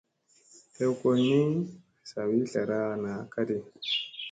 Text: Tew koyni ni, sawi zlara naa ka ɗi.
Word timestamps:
Tew 0.73 0.89
koyni 0.99 1.35
ni, 1.49 1.57
sawi 2.09 2.39
zlara 2.51 2.81
naa 3.03 3.21
ka 3.31 3.41
ɗi. 3.47 3.57